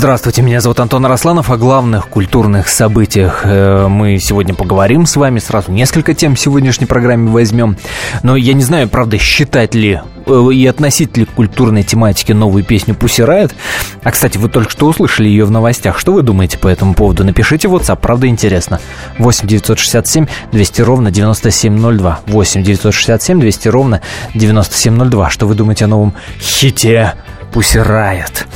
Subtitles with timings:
[0.00, 1.50] Здравствуйте, меня зовут Антон Росланов.
[1.50, 5.40] О главных культурных событиях э, мы сегодня поговорим с вами.
[5.40, 7.76] Сразу несколько тем в сегодняшней программе возьмем.
[8.22, 12.64] Но я не знаю, правда, считать ли э, и относить ли к культурной тематике новую
[12.64, 13.54] песню «Пусси Райот».
[14.02, 15.98] А, кстати, вы только что услышали ее в новостях.
[15.98, 17.22] Что вы думаете по этому поводу?
[17.22, 18.80] Напишите в WhatsApp, правда интересно.
[19.18, 22.20] 8 967 200 ровно 9702.
[22.26, 24.00] 8 967 200 ровно
[24.32, 25.28] 9702.
[25.28, 27.16] Что вы думаете о новом хите
[27.52, 28.46] Пусть Riot.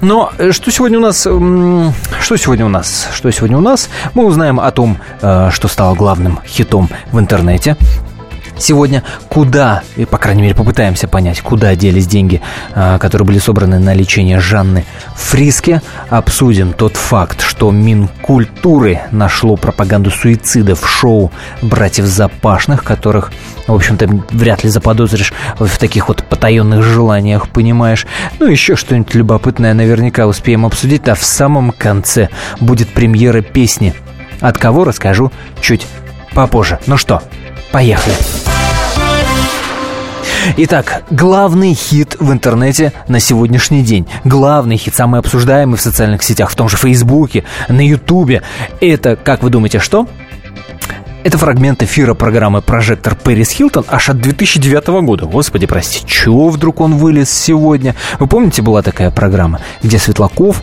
[0.00, 1.20] Но э, что сегодня у нас?
[1.22, 3.08] Что сегодня у нас?
[3.14, 3.88] Что сегодня у нас?
[4.14, 7.76] Мы узнаем о том, э, что стало главным хитом в интернете
[8.58, 12.40] сегодня, куда, и, по крайней мере, попытаемся понять, куда делись деньги,
[12.74, 14.84] а, которые были собраны на лечение Жанны
[15.16, 15.82] Фриске.
[16.08, 21.32] Обсудим тот факт, что Минкультуры нашло пропаганду суицида в шоу
[21.62, 23.32] «Братьев Запашных», которых,
[23.66, 28.06] в общем-то, вряд ли заподозришь в таких вот потаенных желаниях, понимаешь.
[28.38, 32.28] Ну, еще что-нибудь любопытное наверняка успеем обсудить, а в самом конце
[32.60, 33.94] будет премьера песни.
[34.40, 35.86] От кого расскажу чуть
[36.34, 36.78] попозже.
[36.86, 37.22] Ну что,
[37.74, 38.14] Поехали.
[40.58, 44.06] Итак, главный хит в интернете на сегодняшний день.
[44.22, 48.42] Главный хит, самый обсуждаемый в социальных сетях, в том же Фейсбуке, на Ютубе.
[48.80, 50.06] Это, как вы думаете, что?
[51.24, 55.26] Это фрагмент эфира программы «Прожектор Пэрис Хилтон» аж от 2009 года.
[55.26, 57.96] Господи, прости, чего вдруг он вылез сегодня?
[58.20, 60.62] Вы помните, была такая программа, где Светлаков,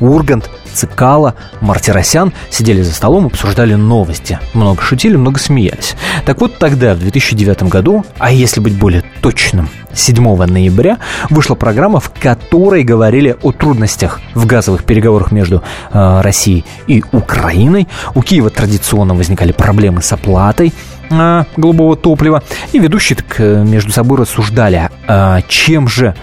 [0.00, 4.38] Ургант, Цикало, Мартиросян сидели за столом, обсуждали новости.
[4.54, 5.96] Много шутили, много смеялись.
[6.24, 10.98] Так вот тогда, в 2009 году, а если быть более точным, 7 ноября
[11.30, 17.88] вышла программа, в которой говорили о трудностях в газовых переговорах между э, Россией и Украиной.
[18.14, 20.72] У Киева традиционно возникали проблемы с оплатой
[21.10, 22.42] э, голубого топлива.
[22.72, 26.14] И ведущие так, э, между собой рассуждали, э, чем же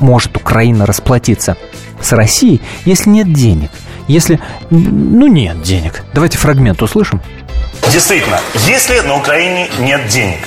[0.00, 1.56] может Украина расплатиться
[2.00, 3.70] с Россией, если нет денег?
[4.08, 4.40] Если,
[4.70, 6.02] ну, нет денег.
[6.14, 7.20] Давайте фрагмент услышим.
[7.90, 10.38] Действительно, если на Украине нет денег,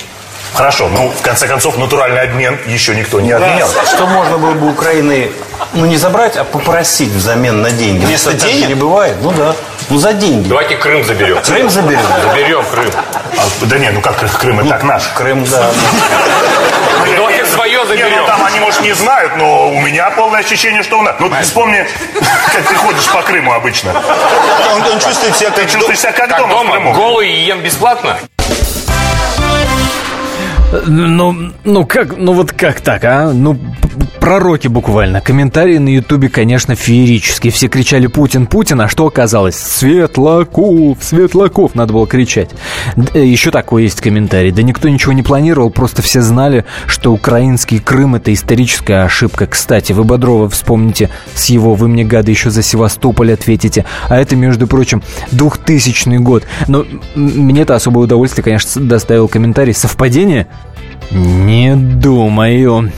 [0.54, 3.70] Хорошо, ну, в конце концов, натуральный обмен еще никто не отменял.
[3.86, 5.32] Что можно было бы Украины,
[5.74, 8.06] ну, не забрать, а попросить взамен на деньги.
[8.06, 8.68] Вместо ну, денег?
[8.68, 9.16] не бывает.
[9.22, 9.56] Ну, да.
[9.90, 10.50] Ну, за деньги.
[10.50, 11.42] Давайте Крым заберем.
[11.42, 12.02] Крым заберем?
[12.24, 12.92] Заберем Крым.
[13.38, 15.08] А, да нет, ну как Крым, это ну, так наш.
[15.10, 15.70] Крым, да.
[17.90, 18.12] Ну, заберем.
[18.12, 21.16] Не, ну, там они, может, не знают, но у меня полное ощущение, что у нас.
[21.20, 21.88] Ну, вспомни,
[22.54, 23.94] как ты ходишь по Крыму обычно.
[24.74, 26.94] Он, он чувствует себя как, ты чувствуешь себя как, как дома, дома в Крыму.
[26.94, 28.18] Голый и ем бесплатно?
[30.72, 33.31] Ну, ну как, ну вот как так, а?
[33.34, 33.57] Ну,
[34.19, 35.19] пророки буквально.
[35.19, 37.52] Комментарии на Ютубе, конечно, феерические.
[37.52, 39.56] Все кричали «Путин, Путин», а что оказалось?
[39.56, 42.52] «Светлаков, Светлаков» надо было кричать.
[43.16, 44.52] Э, Еще такой есть комментарий.
[44.52, 49.47] Да никто ничего не планировал, просто все знали, что украинский Крым– это историческая ошибка.
[49.47, 53.86] Кстати, вы Бодрова вспомните с его «Вы мне, гады, еще за Севастополь ответите».
[54.07, 55.01] А это, между прочим,
[55.31, 56.44] 2000 год.
[56.68, 59.74] Но мне-то особое удовольствие, конечно, доставил комментарий.
[59.74, 60.47] Совпадение?
[61.12, 62.92] Не думаю.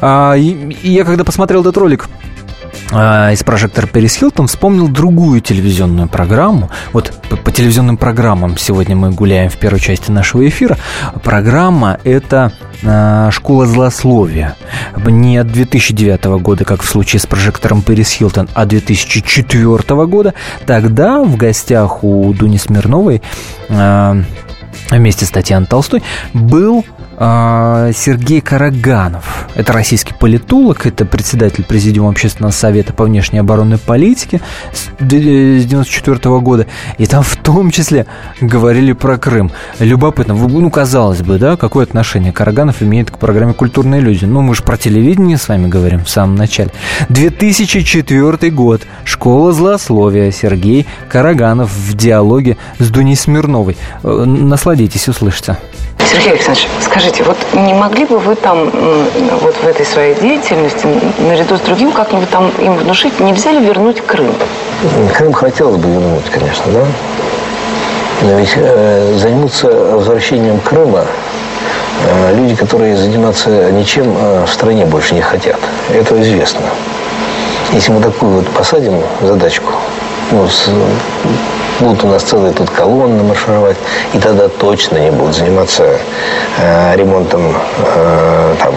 [0.00, 2.08] А, я когда посмотрел этот ролик,
[2.92, 6.70] а, из прожектора Перис Хилтон вспомнил другую телевизионную программу.
[6.92, 10.78] Вот по, по телевизионным программам сегодня мы гуляем в первой части нашего эфира.
[11.24, 12.52] Программа это
[12.84, 14.56] а, «Школа злословия».
[15.04, 20.34] Не от 2009 года, как в случае с прожектором Перис Хилтон, а 2004 года.
[20.64, 23.20] Тогда в гостях у Дуни Смирновой
[23.68, 24.16] а,
[24.90, 26.02] вместе с Татьяной Толстой
[26.32, 26.84] был
[27.18, 29.48] Сергей Караганов.
[29.54, 34.40] Это российский политолог, это председатель Президиума Общественного совета по внешней оборонной политике
[34.72, 36.66] с 1994 года.
[36.98, 38.06] И там в том числе
[38.40, 39.50] говорили про Крым.
[39.78, 40.34] Любопытно.
[40.34, 44.24] Ну, казалось бы, да, какое отношение Караганов имеет к программе «Культурные люди».
[44.26, 46.70] Ну, мы же про телевидение с вами говорим в самом начале.
[47.08, 48.82] 2004 год.
[49.04, 50.30] Школа злословия.
[50.30, 53.76] Сергей Караганов в диалоге с Дуней Смирновой.
[54.02, 55.56] Э, насладитесь, услышите.
[56.06, 58.70] Сергей Александрович, скажите, вот не могли бы вы там,
[59.40, 60.86] вот в этой своей деятельности,
[61.18, 64.32] наряду с другим, как-нибудь там им внушить, нельзя ли вернуть Крым?
[65.14, 66.84] Крым хотелось бы вернуть, конечно, да?
[68.22, 71.04] Но ведь э, займутся возвращением Крыма
[72.06, 75.58] э, люди, которые заниматься ничем э, в стране больше не хотят.
[75.92, 76.62] Это известно.
[77.72, 79.72] Если мы такую вот посадим задачку,
[80.30, 80.70] ну, с,
[81.80, 83.76] Будут у нас целые тут колонны маршировать,
[84.14, 85.98] и тогда точно не будут заниматься
[86.58, 88.74] э, ремонтом э, там,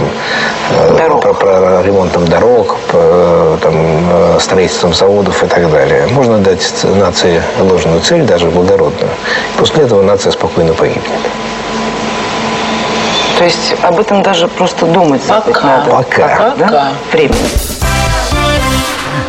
[0.71, 1.21] э, Дорог.
[1.21, 6.07] про- про- ремонтом дорог, по- там, э, строительством заводов и так далее.
[6.11, 9.11] Можно дать нации ложную цель, даже благородную.
[9.57, 11.03] После этого нация спокойно погибнет.
[13.37, 15.61] То есть об этом даже просто думать Пока.
[15.65, 15.91] надо.
[15.91, 16.53] Пока.
[16.57, 16.91] Да?
[17.13, 17.33] Время.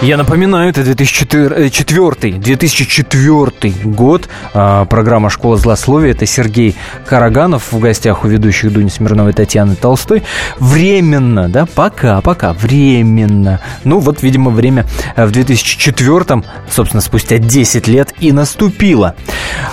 [0.02, 4.30] Я напоминаю, это 2004, 2004 год.
[4.54, 6.12] А, Программа «Школа злословия».
[6.12, 6.74] Это Сергей
[7.06, 10.22] Караганов в гостях у ведущих Дуни Смирновой Татьяны Толстой.
[10.58, 13.60] Временно, да, пока, пока, временно.
[13.84, 14.86] Ну, вот, видимо, время
[15.16, 19.14] э, в 2004, собственно, спустя 10 лет и наступило.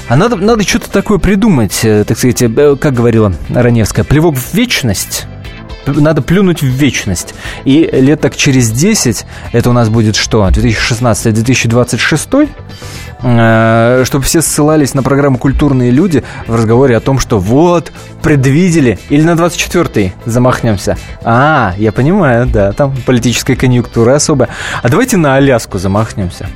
[0.09, 4.53] А надо, надо что-то такое придумать, э, так сказать, э, как говорила Раневская, плевок в
[4.53, 5.25] вечность
[5.87, 7.33] надо плюнуть в вечность.
[7.65, 12.49] И лет так через 10, это у нас будет что, 2016-2026,
[13.21, 17.91] э, чтобы все ссылались на программу «Культурные люди» в разговоре о том, что вот,
[18.21, 20.97] предвидели, или на 24-й замахнемся.
[21.23, 24.49] А, я понимаю, да, там политическая конъюнктура особая.
[24.81, 26.47] А давайте на Аляску замахнемся.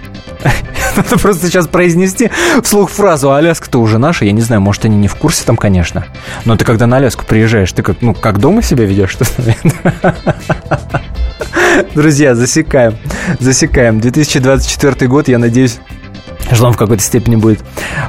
[0.95, 2.29] Надо просто сейчас произнести
[2.63, 4.25] вслух фразу «А Аляска-то уже наша».
[4.25, 6.05] Я не знаю, может, они не в курсе там, конечно.
[6.45, 9.11] Но ты когда на Аляску приезжаешь, ты как, ну, как дома себя ведешь?
[9.11, 9.55] что ли?
[11.95, 12.97] Друзья, засекаем.
[13.39, 13.99] Засекаем.
[13.99, 15.79] 2024 год, я надеюсь,
[16.51, 17.61] что он в какой-то степени будет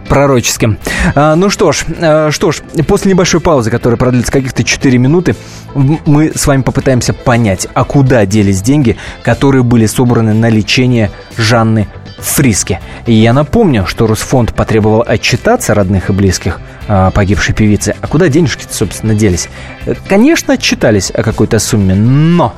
[0.08, 0.78] пророческим.
[1.14, 5.36] А, ну что ж, а, что ж, после небольшой паузы, которая продлится каких-то 4 минуты,
[5.74, 11.88] мы с вами попытаемся понять, а куда делись деньги, которые были собраны на лечение Жанны
[12.22, 12.80] Фриски.
[13.06, 17.94] И я напомню, что Росфонд потребовал отчитаться родных и близких а, погибшей певицы.
[18.00, 19.48] А куда денежки-то, собственно, делись?
[19.86, 22.54] Э, Конечно, отчитались о какой-то сумме, но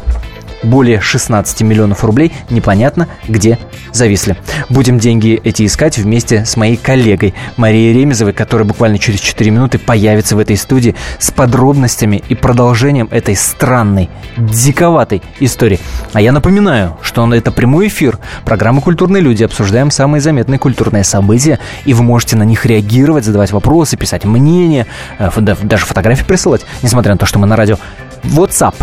[0.64, 3.58] более 16 миллионов рублей непонятно где
[3.92, 4.36] зависли.
[4.68, 9.78] Будем деньги эти искать вместе с моей коллегой Марией Ремезовой, которая буквально через 4 минуты
[9.78, 15.78] появится в этой студии с подробностями и продолжением этой странной, диковатой истории.
[16.12, 19.42] А я напоминаю, что это прямой эфир программы «Культурные люди».
[19.44, 24.86] Обсуждаем самые заметные культурные события, и вы можете на них реагировать, задавать вопросы, писать мнения,
[25.18, 27.76] э, даже фотографии присылать, несмотря на то, что мы на радио.
[28.24, 28.74] WhatsApp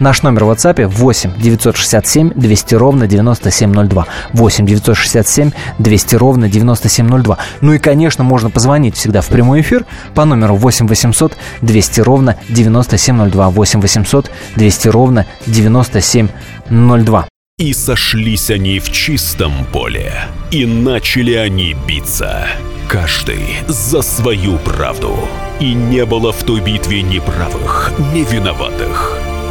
[0.00, 4.06] Наш номер в WhatsApp 8 967 200 ровно 9702.
[4.32, 7.38] 8 967 200 ровно 9702.
[7.60, 9.84] Ну и, конечно, можно позвонить всегда в прямой эфир
[10.14, 13.50] по номеру 8 800 200 ровно 9702.
[13.50, 17.26] 8 800 200 ровно 9702.
[17.58, 20.12] И сошлись они в чистом поле,
[20.50, 22.48] и начали они биться.
[22.88, 25.16] Каждый за свою правду.
[25.60, 29.31] И не было в той битве ни правых, ни виноватых.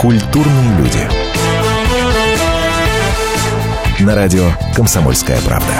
[0.00, 1.06] Культурные люди.
[4.02, 4.44] На радио
[4.74, 5.74] «Комсомольская правда».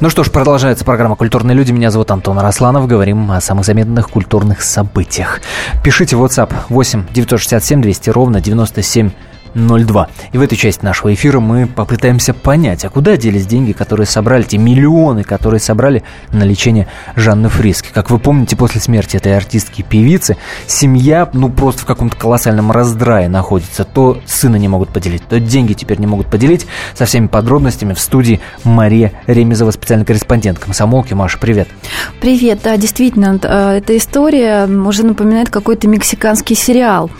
[0.00, 1.70] Ну что ж, продолжается программа «Культурные люди».
[1.70, 2.88] Меня зовут Антон Росланов.
[2.88, 5.40] Говорим о самых заметных культурных событиях.
[5.84, 9.10] Пишите в WhatsApp 8 967 200 ровно 97
[9.54, 10.08] 02.
[10.32, 14.42] И в этой части нашего эфира мы попытаемся понять, а куда делись деньги, которые собрали,
[14.42, 16.02] те миллионы, которые собрали
[16.32, 17.90] на лечение Жанны Фриски.
[17.92, 20.36] Как вы помните, после смерти этой артистки и певицы,
[20.66, 23.84] семья, ну, просто в каком-то колоссальном раздрае находится.
[23.84, 26.66] То сына не могут поделить, то деньги теперь не могут поделить.
[26.94, 31.14] Со всеми подробностями в студии Мария Ремезова, специальный корреспондент комсомолки.
[31.14, 31.68] Маша, привет.
[32.20, 37.10] Привет, да, действительно, э, эта история уже напоминает какой-то мексиканский сериал,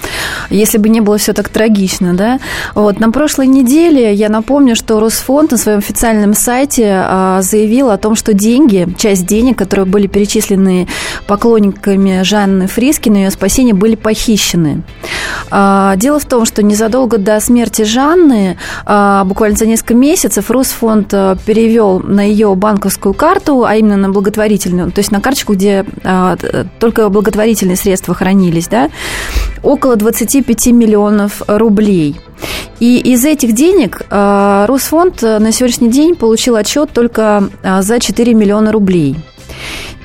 [0.50, 2.38] если бы не было все так трагично, да.
[2.74, 7.96] Вот, на прошлой неделе я напомню, что Росфонд на своем официальном сайте а, заявил о
[7.96, 10.88] том, что деньги, часть денег, которые были перечислены
[11.26, 14.82] поклонниками Жанны Фриски на ее спасение, были похищены.
[15.50, 21.12] А, Дело в том, что незадолго до смерти Жанны, а, буквально за несколько месяцев, Росфонд
[21.12, 25.84] а, перевел на ее банковскую карту, а именно на благотворительную, то есть на карточку, где
[26.04, 26.36] а,
[26.80, 28.90] только благотворительные средства хранились, да,
[29.62, 32.07] около 25 миллионов рублей.
[32.80, 38.34] И из этих денег э, Росфонд на сегодняшний день получил отчет только э, за 4
[38.34, 39.16] миллиона рублей.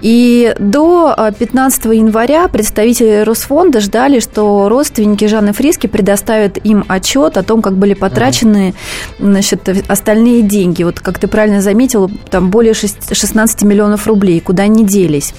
[0.01, 7.43] И до 15 января представители Росфонда ждали, что родственники Жанны Фриски предоставят им отчет о
[7.43, 8.73] том, как были потрачены
[9.17, 10.83] значит, остальные деньги.
[10.83, 15.33] Вот как ты правильно заметил, там более 16 миллионов рублей, куда они делись.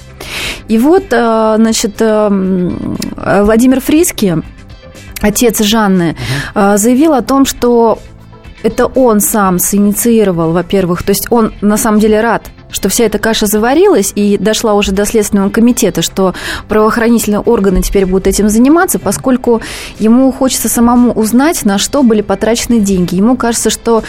[0.67, 4.41] И вот, значит, Владимир Фриски
[5.21, 6.15] отец Жанны,
[6.53, 6.77] угу.
[6.77, 7.99] заявил о том, что
[8.63, 13.19] это он сам синициировал, во-первых, то есть он на самом деле рад что вся эта
[13.19, 16.33] каша заварилась и дошла уже до Следственного комитета, что
[16.67, 19.61] правоохранительные органы теперь будут этим заниматься, поскольку
[19.97, 23.15] ему хочется самому узнать, на что были потрачены деньги.
[23.15, 24.03] Ему кажется, что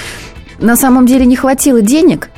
[0.58, 2.30] на самом деле не хватило денег,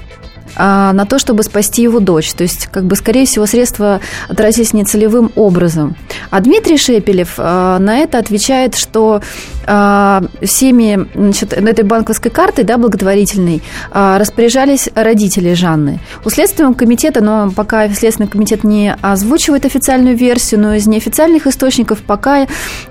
[0.59, 2.33] а, на то, чтобы спасти его дочь.
[2.33, 5.95] То есть, как бы, скорее всего, средства тратились нецелевым образом.
[6.31, 9.23] А Дмитрий Шепелев а, на это отвечает, что
[9.67, 13.63] а, всеми значит, этой банковской картой, да, благотворительной,
[13.93, 16.01] распоряжались родители Жанны.
[16.25, 22.01] У Следственного комитета, но пока Следственный комитет не озвучивает официальную версию, но из неофициальных источников
[22.03, 22.47] пока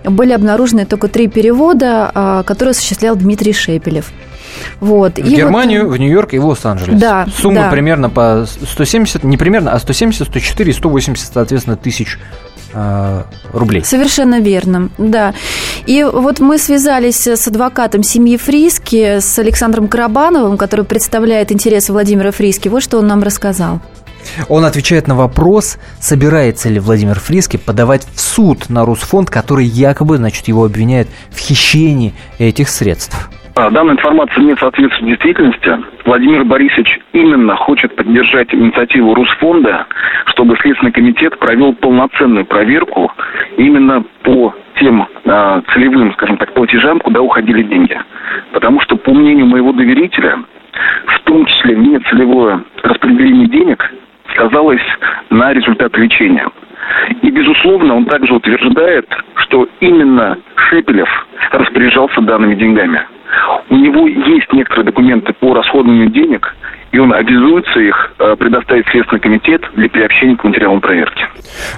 [0.05, 4.11] были обнаружены только три перевода, которые осуществлял Дмитрий Шепелев.
[4.79, 5.15] Вот.
[5.15, 6.99] В и Германию, вот, в Нью-Йорк и в Лос-Анджелес.
[6.99, 7.27] Да.
[7.35, 7.69] Сумма да.
[7.69, 12.17] примерно по 170, не примерно, а 170, 104 и 180, соответственно, тысяч
[12.73, 13.23] э,
[13.53, 13.83] рублей.
[13.83, 15.33] Совершенно верно, да.
[15.85, 22.31] И вот мы связались с адвокатом семьи Фриски, с Александром Карабановым, который представляет интересы Владимира
[22.31, 22.67] Фриски.
[22.67, 23.81] Вот что он нам рассказал.
[24.49, 30.17] Он отвечает на вопрос, собирается ли Владимир Фриски подавать в суд на Русфонд, который якобы,
[30.17, 33.29] значит, его обвиняет в хищении этих средств.
[33.59, 35.79] А, данная информация не соответствует действительности.
[36.05, 39.87] Владимир Борисович именно хочет поддержать инициативу Русфонда,
[40.27, 43.11] чтобы Следственный комитет провел полноценную проверку
[43.57, 47.99] именно по тем э, целевым, скажем так, платежам, куда уходили деньги.
[48.51, 50.37] Потому что, по мнению моего доверителя,
[51.07, 53.91] в том числе нецелевое распределение денег
[54.33, 54.85] сказалось
[55.31, 56.47] на результат лечения.
[57.23, 60.37] И, безусловно, он также утверждает, что именно
[60.69, 61.09] Шепелев
[61.53, 63.01] распоряжался данными деньгами
[63.69, 66.55] у него есть некоторые документы по расходованию денег,
[66.91, 71.25] и он обязуется их э, предоставить Следственный комитет для приобщения к материалам проверки.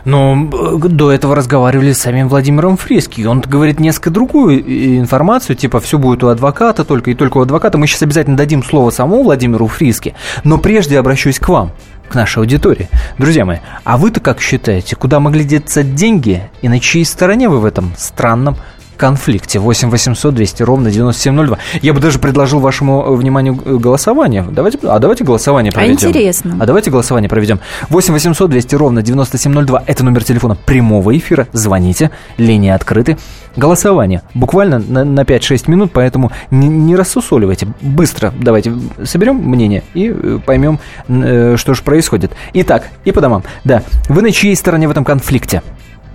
[0.06, 5.56] Но э, до этого разговаривали с самим Владимиром Фрески, он говорит несколько другую э, информацию,
[5.56, 7.78] типа все будет у адвоката только и только у адвоката.
[7.78, 11.72] Мы сейчас обязательно дадим слово самому Владимиру Фриске, но прежде обращусь к вам
[12.08, 12.88] к нашей аудитории.
[13.18, 17.60] Друзья мои, а вы-то как считаете, куда могли деться деньги и на чьей стороне вы
[17.60, 18.56] в этом странном
[19.00, 19.60] конфликте.
[19.60, 21.58] 8 800 200 ровно 9702.
[21.82, 24.46] Я бы даже предложил вашему э, вниманию э, голосование.
[24.52, 25.94] Давайте, а давайте голосование проведем.
[25.94, 26.58] А интересно.
[26.60, 27.60] А давайте голосование проведем.
[27.90, 29.84] 8 800 200 ровно 9702.
[29.88, 31.48] Это номер телефона прямого эфира.
[31.54, 32.12] Звоните.
[32.38, 33.18] Линии открыты.
[33.56, 34.22] Голосование.
[34.34, 37.68] Буквально на, на 5-6 минут, поэтому не, не рассусоливайте.
[37.82, 42.34] Быстро давайте соберем мнение и э, поймем, что же происходит.
[42.54, 43.44] Итак, и по домам.
[43.64, 45.64] Да, вы на чьей стороне в этом конфликте?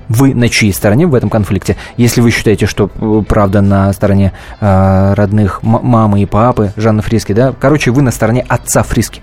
[0.09, 1.77] Вы на чьей стороне в этом конфликте?
[1.97, 7.33] Если вы считаете, что э, правда на стороне э, родных мамы и папы Жанны Фриски,
[7.33, 9.23] да, короче, вы на стороне отца Фриски.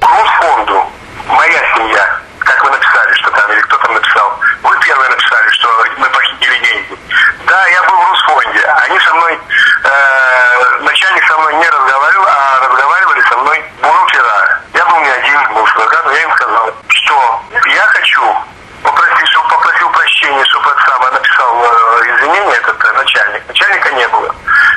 [0.00, 0.84] Росфонду,
[1.28, 5.68] моя семья, как вы написали, что там, или кто там написал, вы первые написали, что
[5.98, 6.98] мы похитили деньги.
[7.46, 9.38] Да, я был в Росфонде, они со мной,
[9.84, 14.60] э, начальник со мной не разговаривал, а разговаривали со мной бухгалтера.
[14.74, 18.36] Я был не один, был с но я им сказал, что я хочу
[18.82, 23.42] попросил, чтобы попросил прощения, чтобы это самое написал э, извинения этот э, начальник.
[23.46, 24.34] Начальника не было.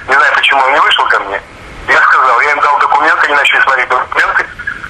[0.08, 1.42] Не знаю, почему он не вышел ко мне.
[1.88, 2.78] Я сказал, я им дал
[3.64, 4.46] смотреть документы.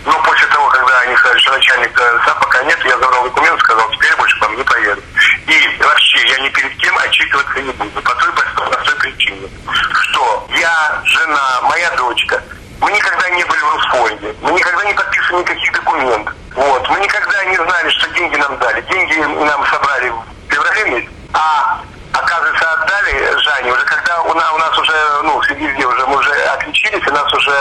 [0.05, 3.89] Но после того, когда они сказали, что начальника сам пока нет, я забрал документы, сказал,
[3.91, 5.01] теперь больше к вам не поеду.
[5.47, 8.01] И вообще, я ни перед кем отчитываться не буду.
[8.01, 9.47] По той простой причине,
[9.93, 12.41] что я, жена, моя дочка,
[12.81, 14.35] мы никогда не были в Русфонде.
[14.41, 16.33] Мы никогда не подписывали никаких документов.
[16.55, 16.89] Вот.
[16.89, 18.81] Мы никогда не знали, что деньги нам дали.
[18.81, 21.79] Деньги нам собрали в феврале месяце, а
[22.11, 26.31] оказывается, отдали Жане уже когда у нас, у нас уже, ну, везде уже, мы уже
[26.45, 27.51] отличились, и нас уже,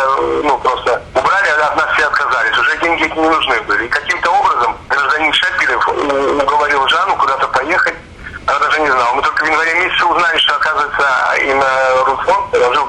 [0.42, 2.52] ну, просто убрали, от нас все отказались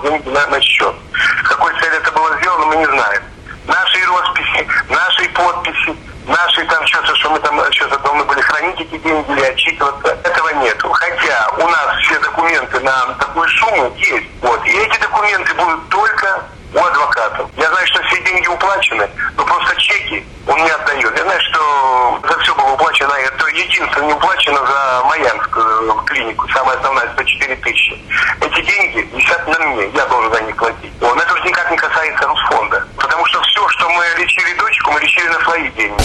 [0.03, 0.96] деньги на, на счет.
[1.44, 3.24] С какой целью это было сделано, мы не знаем.
[3.65, 5.96] Наши росписи, наши подписи,
[6.27, 10.50] наши там что-то, что мы там что-то должны были хранить эти деньги или отчитываться, этого
[10.56, 10.89] нету.
[10.92, 14.27] Хотя у нас все документы на такую сумму есть.
[14.42, 14.65] Вот.
[14.65, 17.50] И эти документы будут только у адвокатов.
[17.56, 21.18] Я знаю, что все деньги уплачены, но просто чеки он не отдает.
[21.18, 26.77] Я знаю, что за все было уплачено, это единственное не уплачено за Майянскую клинику, самая
[26.77, 28.01] основная, 104 тысячи.
[28.42, 30.92] Эти деньги висят на мне, я должен за них платить.
[31.00, 32.88] Но это уже никак не касается Русфонда.
[32.98, 36.03] Потому что все, что мы лечили дочку, мы лечили на свои деньги.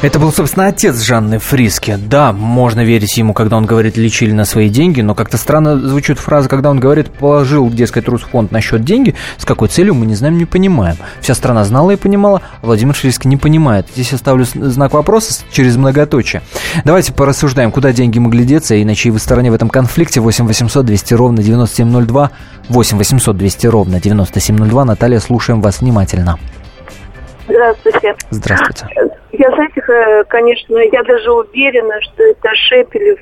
[0.00, 1.98] Это был, собственно, отец Жанны Фриски.
[1.98, 6.20] Да, можно верить ему, когда он говорит «лечили на свои деньги», но как-то странно звучит
[6.20, 10.14] фраза, когда он говорит «положил, дескать, Русфонд на счет деньги», с какой целью мы не
[10.14, 10.96] знаем, не понимаем.
[11.20, 13.88] Вся страна знала и понимала, а Владимир Фриски не понимает.
[13.92, 16.42] Здесь я ставлю знак вопроса через многоточие.
[16.84, 20.20] Давайте порассуждаем, куда деньги могли деться и на чьей вы стороне в этом конфликте.
[20.20, 22.30] 8 800 200 ровно 9702,
[22.68, 24.84] 8 800 200 ровно 9702.
[24.84, 26.38] Наталья, слушаем вас внимательно.
[27.48, 28.14] Здравствуйте.
[28.30, 29.10] Здравствуйте.
[29.32, 33.18] Я, знаете, э, конечно, я даже уверена, что это Шепелев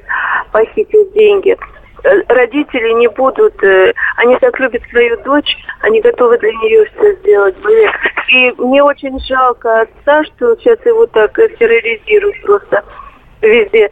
[0.51, 1.57] похитил деньги.
[2.03, 7.15] Э, родители не будут, э, они так любят свою дочь, они готовы для нее все
[7.17, 7.57] сделать.
[8.29, 12.83] И мне очень жалко отца, что сейчас его так терроризируют просто
[13.43, 13.91] везде.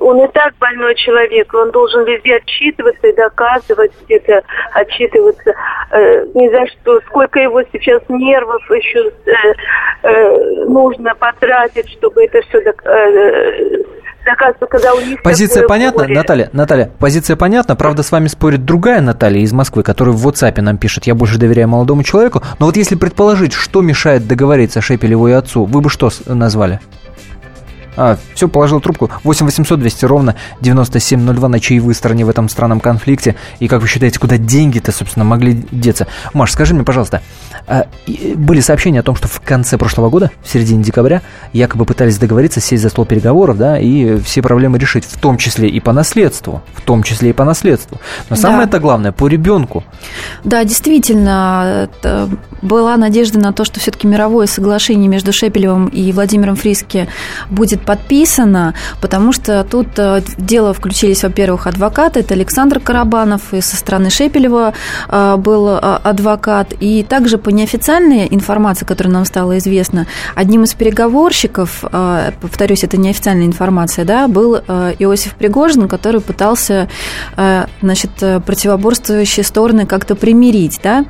[0.00, 5.54] Он и так больной человек, он должен везде отчитываться и доказывать где-то, отчитываться
[5.90, 7.00] э, ни за что.
[7.06, 9.32] Сколько его сейчас нервов еще э,
[10.02, 13.82] э, нужно потратить, чтобы это все док, э,
[14.24, 15.22] доказывать, когда у них...
[15.22, 16.14] Позиция понятна, горе.
[16.14, 16.50] Наталья?
[16.52, 17.76] Наталья, позиция понятна.
[17.76, 21.38] Правда, с вами спорит другая Наталья из Москвы, которая в WhatsApp нам пишет, я больше
[21.38, 22.42] доверяю молодому человеку.
[22.58, 26.80] Но вот если предположить, что мешает договориться Шепелеву и отцу, вы бы что назвали?
[27.96, 29.10] А, все, положил трубку.
[29.24, 33.36] 8 800 200 ровно 9702 на чьей вы стороне в этом странном конфликте.
[33.58, 36.06] И как вы считаете, куда деньги-то, собственно, могли деться?
[36.32, 37.22] Маш, скажи мне, пожалуйста,
[37.66, 37.86] а,
[38.36, 41.22] были сообщения о том, что в конце прошлого года, в середине декабря,
[41.52, 45.68] якобы пытались договориться, сесть за стол переговоров, да, и все проблемы решить, в том числе
[45.68, 48.00] и по наследству, в том числе и по наследству.
[48.30, 49.84] Но самое это главное, по ребенку.
[50.44, 51.88] Да, действительно,
[52.62, 57.08] была надежда на то, что все-таки мировое соглашение между Шепелевым и Владимиром Фриске
[57.50, 63.60] будет подписано, потому что тут э, в дело включились, во-первых, адвокаты, это Александр Карабанов, и
[63.60, 64.74] со стороны Шепелева
[65.08, 70.74] э, был э, адвокат, и также по неофициальной информации, которая нам стала известна, одним из
[70.74, 71.84] переговорщиков,
[72.40, 76.88] повторюсь, это неофициальная информация, да, был Иосиф Пригожин, который пытался,
[77.80, 78.10] значит,
[78.44, 81.04] противоборствующие стороны как-то примирить, да,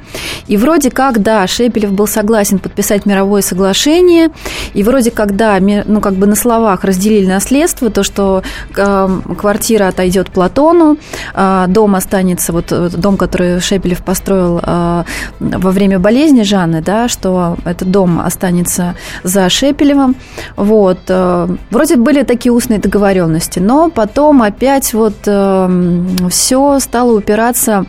[0.47, 4.31] и вроде как, да, Шепелев был согласен подписать мировое соглашение,
[4.75, 8.43] и вроде как, да, ну, как бы на слова словах разделили наследство, то, что
[8.77, 10.97] э, квартира отойдет Платону,
[11.35, 15.05] э, дом останется, вот э, дом, который Шепелев построил э,
[15.41, 20.17] во время болезни Жанны, да, что этот дом останется за Шепелевым.
[20.57, 20.99] Вот.
[21.09, 27.85] Э, вроде были такие устные договоренности, но потом опять вот э, все стало упираться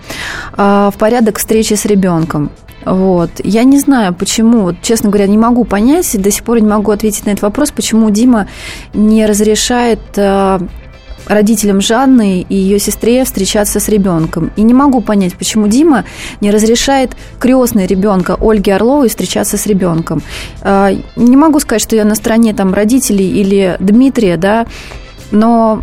[0.57, 2.51] э, в порядок встречи с ребенком.
[2.85, 3.29] Вот.
[3.43, 6.91] Я не знаю, почему, вот, честно говоря, не могу понять, до сих пор не могу
[6.91, 8.47] ответить на этот вопрос, почему Дима
[8.93, 10.59] не разрешает э,
[11.27, 14.51] родителям Жанны и ее сестре встречаться с ребенком.
[14.55, 16.05] И не могу понять, почему Дима
[16.41, 20.21] не разрешает крестной ребенка Ольге Орловой встречаться с ребенком.
[20.61, 24.65] Э, не могу сказать, что я на стороне там родителей или Дмитрия, да,
[25.31, 25.81] но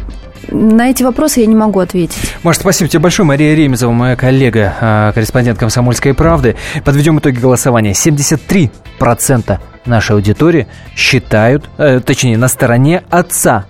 [0.51, 2.35] на эти вопросы я не могу ответить.
[2.43, 3.27] Маш, спасибо тебе большое.
[3.27, 6.57] Мария Ремезова, моя коллега, а, корреспондент «Комсомольской правды».
[6.85, 7.93] Подведем итоги голосования.
[7.93, 13.67] 73% нашей аудитории считают, э, точнее, на стороне отца,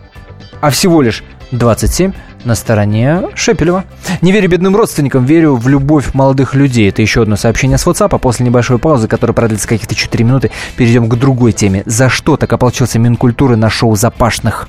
[0.60, 2.12] а всего лишь 27
[2.44, 3.84] на стороне Шепелева.
[4.20, 6.88] Не верю бедным родственникам, верю в любовь молодых людей.
[6.88, 8.08] Это еще одно сообщение с WhatsApp.
[8.12, 11.82] А после небольшой паузы, которая продлится каких-то 4 минуты, перейдем к другой теме.
[11.86, 14.68] За что так ополчился Минкультуры на шоу «Запашных»?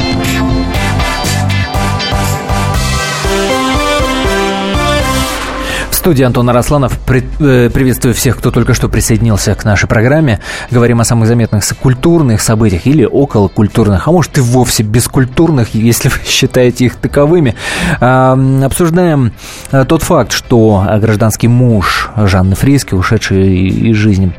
[6.01, 6.99] Студии Антон Арасланов.
[7.07, 10.39] Э, приветствую всех, кто только что присоединился к нашей программе.
[10.71, 16.09] Говорим о самых заметных культурных событиях или около культурных, а может и вовсе бескультурных, если
[16.09, 17.53] вы считаете их таковыми.
[17.99, 19.33] Обсуждаем
[19.71, 24.33] э, тот факт, что гражданский муж Жанны Фриски, ушедший из жизни,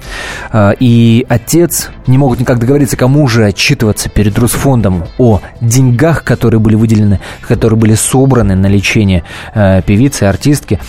[0.52, 6.58] э, и отец не могут никак договориться, кому же отчитываться перед Русфондом о деньгах, которые
[6.58, 9.22] были выделены, которые были собраны на лечение
[9.54, 10.80] певицы, артистки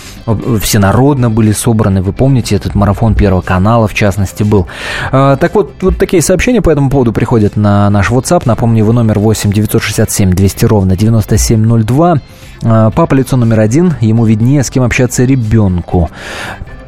[0.64, 2.02] всенародно были собраны.
[2.02, 4.66] Вы помните, этот марафон Первого канала, в частности, был.
[5.12, 8.42] А, так вот, вот такие сообщения по этому поводу приходят на наш WhatsApp.
[8.46, 12.16] Напомню, его номер 8 967 200 ровно 9702.
[12.64, 16.10] А, папа лицо номер один, ему виднее, с кем общаться ребенку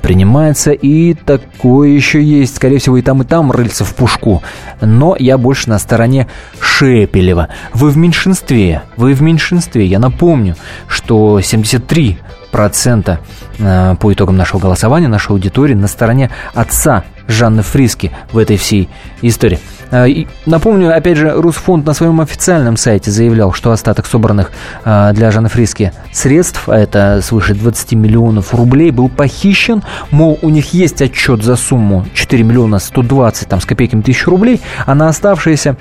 [0.06, 2.54] принимается, и такое еще есть.
[2.54, 4.40] Скорее всего, и там, и там рыльца в пушку.
[4.80, 6.28] Но я больше на стороне
[6.60, 7.48] Шепелева.
[7.74, 8.82] Вы в меньшинстве.
[8.96, 9.84] Вы в меньшинстве.
[9.84, 10.54] Я напомню,
[10.86, 12.18] что 73
[12.56, 13.18] процента
[13.58, 18.88] э, по итогам нашего голосования, нашей аудитории на стороне отца Жанны Фриски в этой всей
[19.20, 19.58] истории.
[19.90, 20.06] Э,
[20.46, 24.52] напомню, опять же, Русфонд на своем официальном сайте заявлял, что остаток собранных
[24.86, 29.82] э, для Жанны Фриски средств, а это свыше 20 миллионов рублей, был похищен.
[30.10, 34.62] Мол, у них есть отчет за сумму 4 миллиона 120 там, с копейками тысяч рублей,
[34.86, 35.76] а на оставшиеся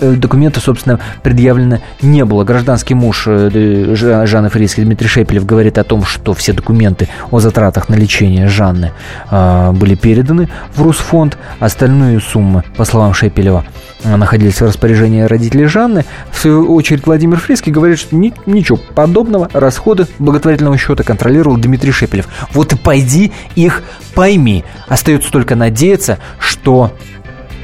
[0.00, 2.44] Э, документы, собственно, предъявлено не было.
[2.44, 7.88] Гражданский муж э, Жанны Фрейской Дмитрий Шепелев говорит о том, что все документы о затратах
[7.88, 8.92] на лечение Жанны
[9.30, 11.38] были переданы в Русфонд.
[11.60, 13.64] Остальные суммы, по словам Шепелева,
[14.04, 16.04] находились в распоряжении родителей Жанны.
[16.30, 21.92] В свою очередь Владимир Фрейский говорит, что ни, ничего подобного, расходы благотворительного счета контролировал Дмитрий
[21.92, 22.28] Шепелев.
[22.52, 23.82] Вот и пойди их
[24.14, 24.64] пойми.
[24.88, 26.92] Остается только надеяться, что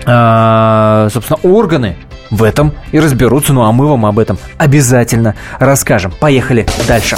[0.09, 1.97] собственно, органы
[2.31, 3.53] в этом и разберутся.
[3.53, 6.13] Ну а мы вам об этом обязательно расскажем.
[6.19, 7.17] Поехали дальше.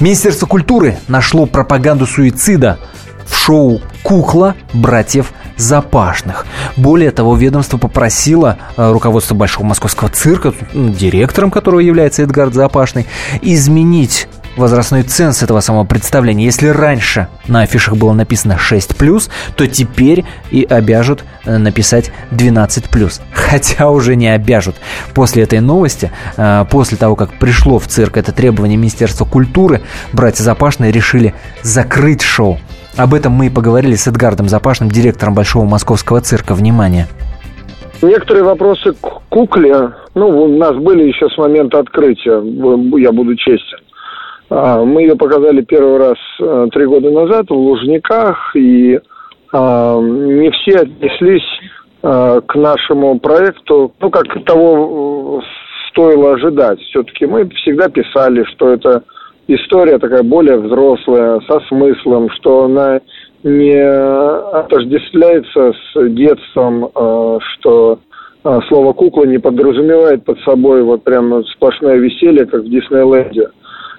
[0.00, 2.78] Министерство культуры нашло пропаганду суицида
[3.26, 6.44] в шоу «Кукла» братьев Запашных.
[6.76, 13.06] Более того, ведомство попросило э, руководство Большого Московского цирка, директором которого является Эдгард Запашный,
[13.40, 16.44] изменить возрастной ценз этого самого представления.
[16.44, 23.20] Если раньше на афишах было написано 6+, то теперь и обяжут э, написать 12+.
[23.32, 24.76] Хотя уже не обяжут.
[25.14, 30.42] После этой новости, э, после того, как пришло в цирк это требование Министерства культуры, братья
[30.42, 32.58] Запашные решили закрыть шоу.
[32.96, 36.54] Об этом мы и поговорили с Эдгардом Запашным, директором Большого Московского цирка.
[36.54, 37.06] Внимание!
[38.02, 42.42] Некоторые вопросы к кукле, ну, у нас были еще с момента открытия,
[42.98, 43.78] я буду честен.
[44.48, 48.98] А, мы ее показали первый раз э, три года назад в Лужниках, и
[49.52, 51.60] а, не все отнеслись
[52.02, 55.46] э, к нашему проекту, ну, как того э,
[55.90, 56.78] стоило ожидать.
[56.80, 59.02] Все-таки мы всегда писали, что это
[59.48, 63.00] история такая более взрослая, со смыслом, что она
[63.42, 68.00] не отождествляется с детством, что
[68.42, 73.50] слово «кукла» не подразумевает под собой вот прямо сплошное веселье, как в Диснейленде.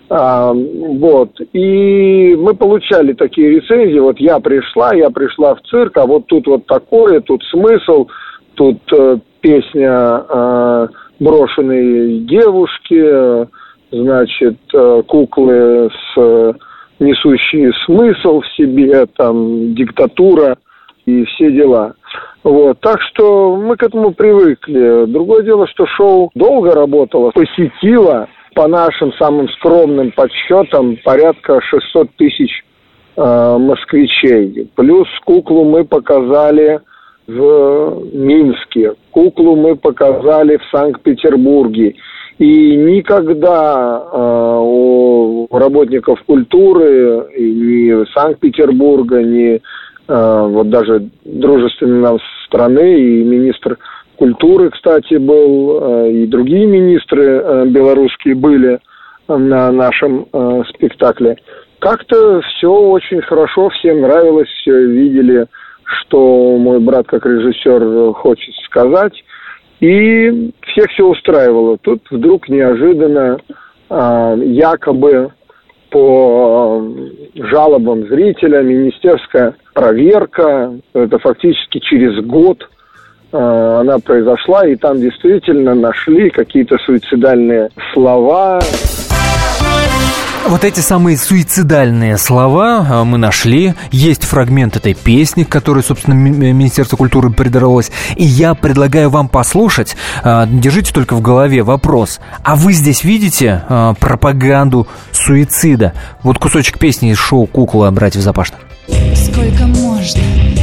[0.10, 1.32] А, вот.
[1.54, 4.00] И мы получали такие рецензии.
[4.00, 8.08] Вот я пришла, я пришла в цирк, а вот тут вот такое, тут смысл,
[8.56, 10.88] тут э, песня э,
[11.20, 13.48] брошенной девушки,
[13.91, 16.54] значит, э, куклы с э,
[17.00, 20.58] несущие смысл в себе, там, диктатура
[21.06, 21.93] и все дела.
[22.43, 22.80] Вот.
[22.80, 25.06] Так что мы к этому привыкли.
[25.06, 32.63] Другое дело, что шоу долго работало, посетило по нашим самым скромным подсчетам, порядка 600 тысяч
[33.15, 34.67] э, москвичей.
[34.76, 36.80] Плюс куклу мы показали
[37.28, 41.98] в Минске, куклу мы показали в Санкт-Петербурге.
[42.39, 49.62] И никогда э, у работников культуры, ни Санкт-Петербурга, ни
[50.08, 52.17] э, вот даже дружественной нам
[52.48, 53.78] страны и министр
[54.17, 58.80] культуры, кстати, был, э, и другие министры э, белорусские были
[59.27, 61.38] на нашем э, спектакле.
[61.80, 65.45] Как-то все очень хорошо, всем нравилось, все видели,
[65.84, 69.13] что мой брат как режиссер хочет сказать.
[69.80, 71.77] И всех все устраивало.
[71.77, 73.38] Тут вдруг неожиданно
[73.89, 75.32] якобы
[75.91, 76.84] по
[77.36, 82.77] жалобам зрителя министерская проверка, это фактически через год Э,
[83.32, 88.62] она произошла, и там действительно нашли какие-то суицидальные слова.
[90.48, 93.74] Вот эти самые суицидальные слова а, мы нашли.
[93.92, 97.92] Есть фрагмент этой песни, к которой, собственно, Ми- Министерство культуры придралось.
[98.16, 99.98] И я предлагаю вам послушать.
[100.24, 102.22] А, Держите только в голове вопрос.
[102.46, 103.63] А вы здесь видите
[104.00, 105.92] пропаганду суицида?
[106.24, 107.92] Вот кусочек песни из шоу «Кукла.
[107.92, 108.62] Братьев Запашных».
[109.16, 110.22] Сколько можно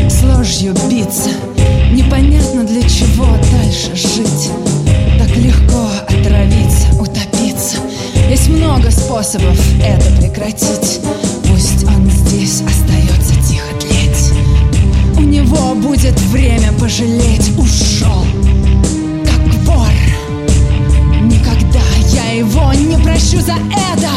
[0.08, 1.28] с ложью биться
[3.94, 4.50] жить.
[5.18, 7.76] Так легко отравиться, утопиться
[8.28, 11.00] Есть много способов это прекратить.
[11.48, 14.32] Пусть он здесь остается тихо тлеть.
[15.16, 17.52] У него будет время пожалеть.
[17.56, 18.24] Ушел,
[19.24, 19.92] как вор.
[21.22, 24.10] Никогда я его не прощу за это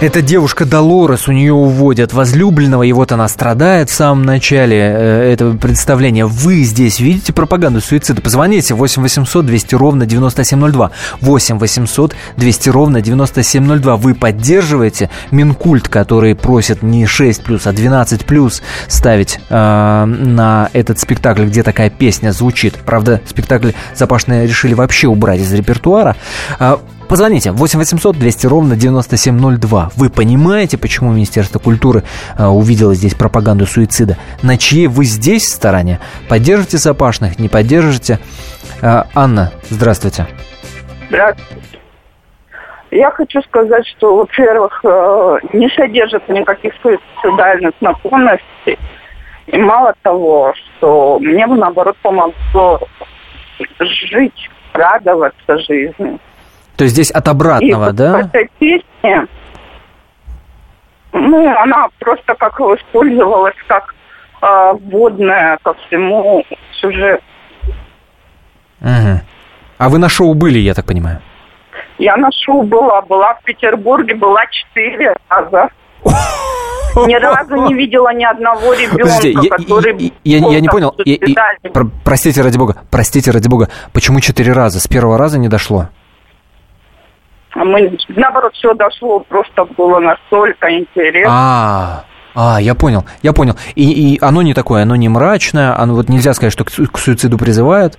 [0.00, 5.32] Это девушка Долорес, у нее уводят возлюбленного, и вот она страдает в самом начале э,
[5.32, 6.26] этого представления.
[6.26, 8.20] Вы здесь видите пропаганду суицида?
[8.20, 10.90] Позвоните 8 800 200 ровно 9702.
[11.20, 13.96] 8 800 200 ровно 9702.
[13.96, 20.98] Вы поддерживаете Минкульт, который просит не 6 плюс, а 12 плюс ставить э, на этот
[20.98, 22.74] спектакль, где такая песня звучит.
[22.84, 26.16] Правда, спектакль Запашные решили вообще убрать из репертуара.
[27.14, 29.90] Позвоните 8 800 200 ровно 9702.
[29.94, 32.02] Вы понимаете, почему Министерство культуры
[32.36, 34.16] э, увидело здесь пропаганду суицида?
[34.42, 36.00] На чьей вы здесь стороне?
[36.28, 38.18] Поддержите Запашных, не поддержите?
[38.82, 40.26] Э, Анна, здравствуйте.
[41.08, 41.78] Здравствуйте.
[42.90, 48.76] Я хочу сказать, что, во-первых, э, не содержит никаких суицидальных наклонностей.
[49.46, 52.80] И мало того, что мне наоборот, помогло
[53.78, 56.18] жить, радоваться жизни.
[56.76, 58.12] То есть здесь от обратного, И да?
[58.12, 59.26] в этой песне,
[61.12, 63.94] ну, она просто как использовалась как
[64.42, 66.44] э, вводная ко всему
[66.80, 67.22] сюжету.
[68.80, 69.20] Мгм.
[69.78, 71.20] А вы на шоу были, я так понимаю?
[71.98, 75.68] Я на шоу была, была в Петербурге, была четыре раза.
[77.06, 80.12] Ни разу не видела ни одного ребенка, Подождите, который...
[80.22, 80.94] я- я- я не понял.
[81.04, 81.70] Я- я-
[82.04, 83.68] простите ради бога, простите ради бога.
[83.92, 84.78] Почему четыре раза?
[84.78, 85.88] С первого раза не дошло?
[87.54, 91.32] А Мы, наоборот, все дошло, просто было настолько интересно.
[91.32, 93.54] А, а, я понял, я понял.
[93.76, 96.98] И, и оно не такое, оно не мрачное, оно вот нельзя сказать, что к, к
[96.98, 97.98] суициду призывает.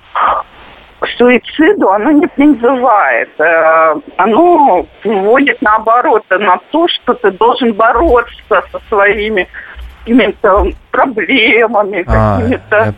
[1.00, 3.30] К суициду оно не призывает.
[3.40, 9.48] Э, Оно приводит, наоборот, на то, что ты должен бороться со своими
[10.00, 12.94] какими-то проблемами, А, какими-то...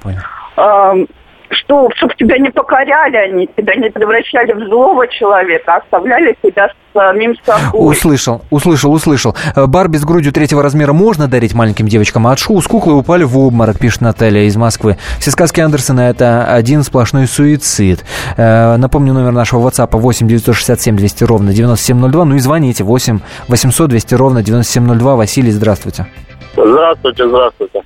[1.49, 6.69] что, чтобы тебя не покоряли они, тебя не превращали в злого человека, а оставляли тебя
[6.93, 7.91] самим собой.
[7.91, 9.35] Услышал, услышал, услышал.
[9.55, 12.99] Э, Барби с грудью третьего размера можно дарить маленьким девочкам, а от шоу с куклой
[12.99, 14.97] упали в обморок, пишет Наталья из Москвы.
[15.19, 18.03] Все сказки Андерсона– это один сплошной суицид.
[18.35, 22.25] Э, Напомню номер нашего WhatsApp 8 967 200 ровно 9702.
[22.25, 25.15] Ну и звоните 8 800 200 ровно 9702.
[25.15, 26.07] Василий, здравствуйте.
[26.55, 27.81] Здравствуйте, здравствуйте.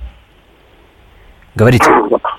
[1.54, 1.84] Говорите.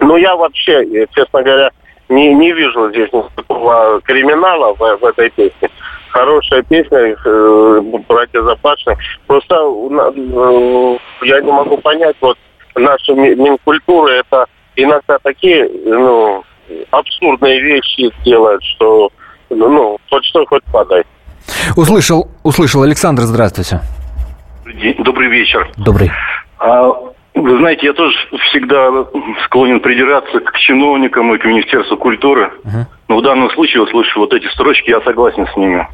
[0.00, 1.70] Ну, я вообще, э, честно говоря,
[2.08, 5.68] не, не вижу здесь никакого криминала в, в этой песне.
[6.10, 8.96] Хорошая песня, э, братья Запашные.
[9.26, 12.38] Просто э, я не могу понять, вот
[12.74, 16.42] наша ми- Минкультура это иногда такие, ну,
[16.90, 19.10] абсурдные вещи делает, что,
[19.50, 21.04] ну, хоть что, хоть падай.
[21.76, 22.82] Услышал, услышал.
[22.82, 23.80] Александр, здравствуйте.
[24.98, 25.68] Добрый вечер.
[25.76, 26.10] Добрый.
[26.58, 26.90] А,
[27.42, 28.14] вы знаете, я тоже
[28.50, 28.90] всегда
[29.44, 32.50] склонен придираться к чиновникам и к Министерству культуры.
[33.08, 35.86] Но в данном случае, услышав вот эти строчки, я согласен с ними.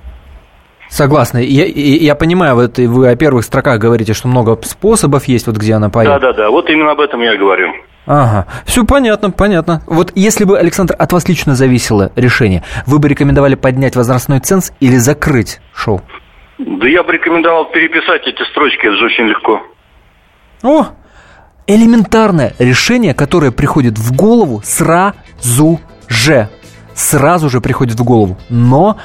[0.88, 1.38] Согласна.
[1.38, 5.74] Я, я понимаю, вот вы о первых строках говорите, что много способов есть, вот где
[5.74, 6.08] она поет.
[6.08, 7.72] Да-да-да, вот именно об этом я и говорю.
[8.06, 9.80] Ага, все понятно, понятно.
[9.86, 14.72] Вот если бы, Александр, от вас лично зависело решение, вы бы рекомендовали поднять возрастной ценз
[14.80, 16.02] или закрыть шоу?
[16.58, 19.62] Да я бы рекомендовал переписать эти строчки, это же очень легко.
[20.62, 20.88] О,
[21.66, 26.48] элементарное решение, которое приходит в голову сразу же.
[26.94, 28.38] Сразу же приходит в голову.
[28.48, 28.98] Но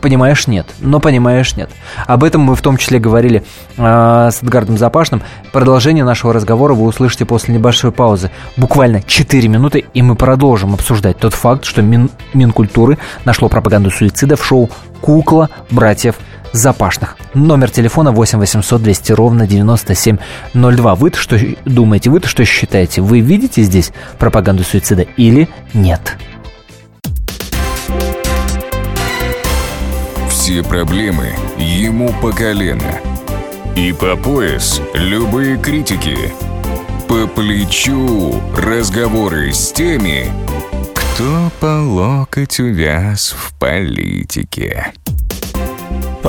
[0.00, 0.66] понимаешь, нет.
[0.80, 1.70] Но понимаешь, нет.
[2.06, 3.44] Об этом мы в том числе говорили
[3.76, 5.22] э, с Эдгардом Запашным.
[5.52, 8.30] Продолжение нашего разговора вы услышите после небольшой паузы.
[8.56, 14.36] Буквально 4 минуты, и мы продолжим обсуждать тот факт, что Мин, Минкультуры нашло пропаганду суицида
[14.36, 16.16] в шоу «Кукла братьев
[16.52, 17.16] Запашных.
[17.34, 20.94] Номер телефона 8 800 200 ровно 9702.
[20.96, 23.02] Вы-то что думаете, вы-то что считаете?
[23.02, 26.16] Вы видите здесь пропаганду суицида или нет?
[30.28, 33.00] Все проблемы ему по колено.
[33.76, 36.16] И по пояс любые критики.
[37.06, 40.26] По плечу разговоры с теми,
[40.94, 44.92] кто по локоть увяз в политике.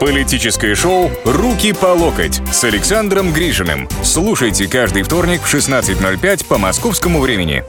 [0.00, 3.88] Политическое шоу «Руки по локоть» с Александром Гришиным.
[4.02, 7.64] Слушайте каждый вторник в 16.05 по московскому времени.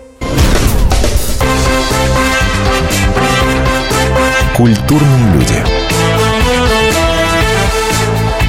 [4.56, 5.64] Культурные люди.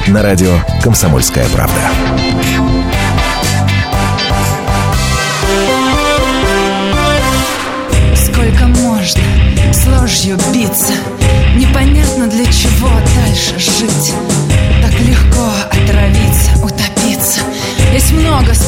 [0.09, 1.79] На радио «Комсомольская правда».
[8.15, 9.21] Сколько можно
[9.71, 10.93] с ложью биться
[13.59, 14.13] жить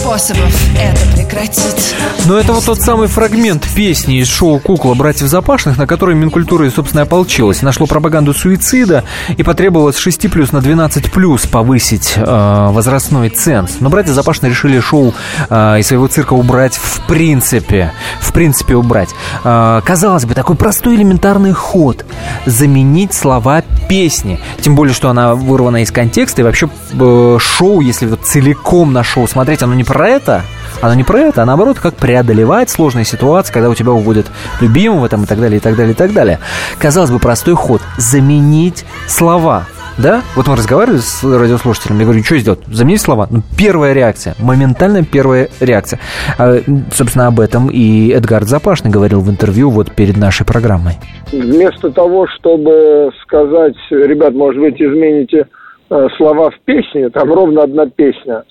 [0.02, 4.96] способов это прекратить Но это вот тот самый фрагмент песни из шоу «Кукла.
[4.96, 7.62] Братьев Запашных», на который Минкультура, собственно, ополчилась.
[7.62, 9.04] Нашло пропаганду суицида
[9.38, 12.24] и потребовалось с 6 плюс на 12 плюс повысить э,
[12.72, 13.78] возрастной ценз.
[13.80, 15.14] Но братья Запашные решили шоу
[15.50, 17.94] э, из своего цирка убрать в принципе.
[18.20, 19.10] В принципе убрать.
[19.44, 22.06] Э, казалось бы, такой простой элементарный ход.
[22.48, 24.40] Заменить слова песни.
[24.62, 26.42] Тем более, что она вырвана из контекста.
[26.42, 30.44] И вообще э, шоу, если вот целиком на шоу смотреть, оно не про это.
[30.82, 34.28] Оно не про это, а наоборот, как преодолевать сложные ситуации, когда у тебя уводят
[34.62, 36.40] любимого там, и так далее, и так далее, и так далее.
[36.80, 37.82] Казалось бы, простой ход.
[37.98, 39.66] Заменить слова.
[39.98, 40.22] Да?
[40.38, 42.62] Вот мы разговаривали с радиослушателем, я говорю, что сделать?
[42.68, 43.28] Заменить слова.
[43.30, 46.00] Ну, первая реакция, моментальная первая реакция.
[46.38, 46.60] А,
[46.94, 50.94] собственно, об этом и Эдгард Запашный говорил в интервью вот перед нашей программой.
[51.34, 55.48] Вместо того, чтобы сказать, ребят, может быть, измените
[55.90, 58.44] э, слова в песне, там ровно одна песня.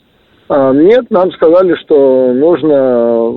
[0.51, 3.33] А, нет, нам сказали, что нужно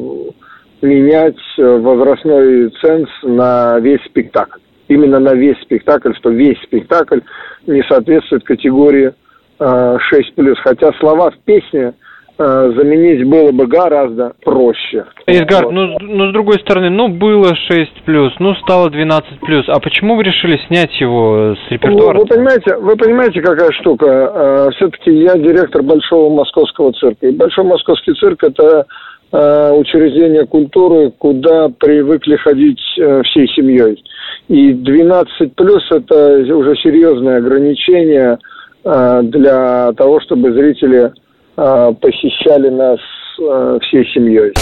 [0.82, 4.60] менять возрастной ценз на весь спектакль.
[4.88, 7.20] Именно на весь спектакль, что весь спектакль
[7.68, 9.14] не соответствует категории
[9.60, 10.56] э, 6+.
[10.64, 11.94] Хотя слова в песне э,
[12.38, 15.06] заменить было бы гораздо проще.
[15.28, 19.66] Эдгард, ну, ну с другой стороны, ну было 6 плюс, ну стало 12 плюс.
[19.68, 22.16] А почему вы решили снять его с репертуара?
[22.16, 24.06] Ну, вы понимаете, вы понимаете, какая штука?
[24.08, 27.28] Э, все-таки я директор Большого Московского цирка.
[27.28, 28.86] И Большой Московский цирк это
[29.32, 34.04] э, учреждение культуры, куда привыкли ходить э, всей семьей.
[34.48, 38.40] И 12 плюс это уже серьезное ограничение
[38.84, 41.12] э, для того, чтобы зрители э,
[41.56, 43.00] посещали нас
[43.40, 44.54] э, всей семьей.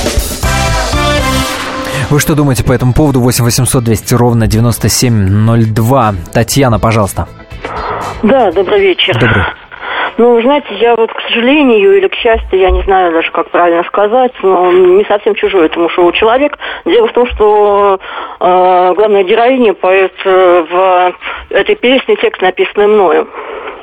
[2.10, 3.22] Вы что думаете по этому поводу?
[3.22, 6.16] 8 800 200 ровно 9702.
[6.34, 7.28] Татьяна, пожалуйста.
[8.24, 9.14] Да, добрый вечер.
[9.14, 9.46] Добрый.
[10.22, 13.84] Ну, знаете, я вот, к сожалению или к счастью, я не знаю даже, как правильно
[13.86, 16.60] сказать, но не совсем чужой этому шоу человек.
[16.86, 18.00] Дело в том, что
[18.40, 21.14] э, главная героиня поет э, в
[21.50, 23.28] этой песне текст, написанный мною.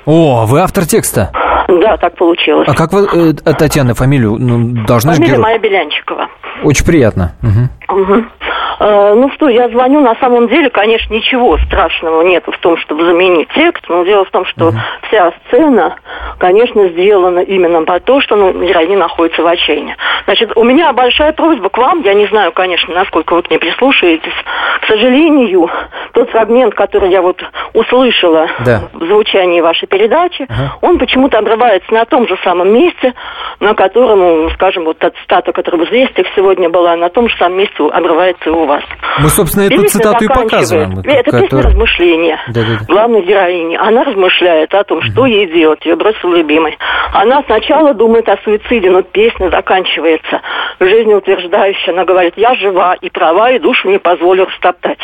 [0.04, 1.32] О, вы автор текста.
[1.66, 2.68] Да, так получилось.
[2.70, 4.36] А как вы, э, Татьяна, фамилию?
[4.38, 6.28] Ну, должна же Фамилия герой- моя Белянчикова.
[6.62, 7.32] Очень приятно.
[7.42, 7.68] Мгм.
[8.80, 13.04] Э, Ну что, я звоню, на самом деле, конечно, ничего страшного нет в том, чтобы
[13.04, 14.72] заменить текст, но дело в том, что
[15.08, 15.96] вся сцена,
[16.38, 19.96] конечно, сделана именно по то, что ну, героиня находится в отчаянии.
[20.26, 23.58] Значит, у меня большая просьба к вам, я не знаю, конечно, насколько вы к ней
[23.58, 24.32] прислушаетесь.
[24.82, 25.68] К сожалению,
[26.12, 27.42] тот фрагмент, который я вот
[27.74, 28.82] услышала Да.
[28.92, 30.46] в звучании вашей передачи,
[30.82, 33.14] он почему-то обрывается на том же самом месте,
[33.60, 37.36] на котором, ну, скажем, вот та цитата, которая в «Известиях» сегодня была, на том же
[37.38, 38.82] самом месте обрывается и у вас.
[39.20, 40.98] Мы, собственно, эту Песня цитату и показываем.
[41.00, 42.84] Это песня которая- размышления Да-да-да.
[42.86, 43.76] главной героини.
[43.76, 45.84] Она размышляет о том, что ей делать.
[45.84, 46.76] Ее бросил любимый.
[47.12, 50.40] Она сначала думает о суициде, но песня заканчивается.
[50.80, 51.92] Жизнеутверждающая.
[51.92, 54.98] Она говорит, я жива и права, и душу не позволю растоптать.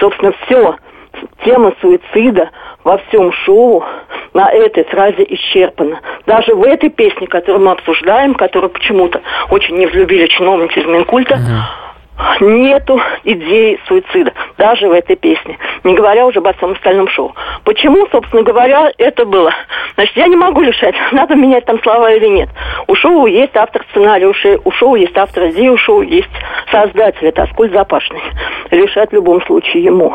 [0.00, 0.76] Собственно, все.
[1.44, 2.50] Тема суицида
[2.88, 3.84] во всем шоу
[4.32, 6.00] на этой фразе исчерпана.
[6.24, 9.20] Даже в этой песне, которую мы обсуждаем, которую почему-то
[9.50, 11.38] очень не взлюбили чиновники из Минкульта,
[12.40, 17.34] нету идеи суицида, даже в этой песне, не говоря уже об всем остальном шоу.
[17.64, 19.52] Почему, собственно говоря, это было?
[19.94, 22.48] Значит, я не могу решать, надо менять там слова или нет.
[22.86, 26.30] У шоу есть автор сценария, у шоу- у шоу есть автор идеи, у шоу есть
[26.70, 28.22] создатель, это Аскольд Запашный.
[28.70, 30.14] Решать в любом случае ему.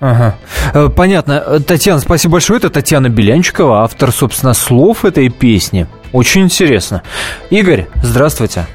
[0.00, 0.34] Ага.
[0.74, 1.42] Э, Понятно.
[1.46, 2.58] Э, Татьяна, спасибо большое.
[2.58, 5.86] Это Татьяна Белянчикова, автор, собственно, слов этой песни.
[6.12, 7.02] Очень интересно.
[7.50, 8.66] Игорь, здравствуйте.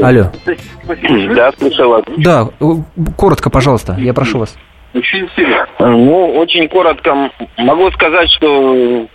[0.00, 0.30] Алло.
[1.34, 2.04] Да, слушаю вас.
[2.16, 2.64] Да, э,
[3.16, 4.56] коротко, пожалуйста, я прошу вас.
[5.78, 9.06] Ну, очень коротко могу сказать, что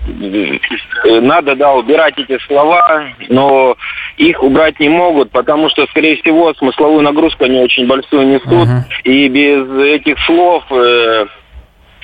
[1.21, 3.75] надо, да, убирать эти слова, но
[4.17, 8.67] их убрать не могут, потому что, скорее всего, смысловую нагрузку они очень большую несут,
[9.03, 11.25] и без этих слов э,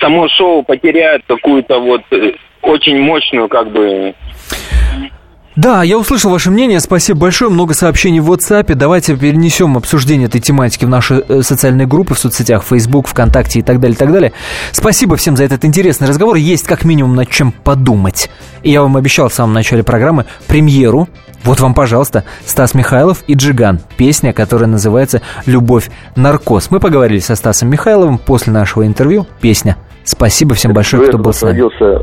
[0.00, 2.32] само шоу потеряет какую-то вот э,
[2.62, 4.14] очень мощную, как бы,
[5.60, 8.74] Да, я услышал ваше мнение, спасибо большое, много сообщений в WhatsApp.
[8.74, 13.62] Давайте перенесем обсуждение этой тематики в наши э, социальные группы в соцсетях, Facebook, ВКонтакте и
[13.62, 14.32] так далее, и так далее.
[14.72, 18.30] Спасибо всем за этот интересный разговор, есть как минимум над чем подумать.
[18.62, 21.10] И я вам обещал в самом начале программы премьеру.
[21.44, 23.80] Вот вам, пожалуйста, Стас Михайлов и Джиган.
[23.98, 26.70] Песня, которая называется «Любовь, наркоз».
[26.70, 29.26] Мы поговорили со Стасом Михайловым после нашего интервью.
[29.42, 29.76] Песня.
[30.04, 31.58] Спасибо всем большое, кто был с нами.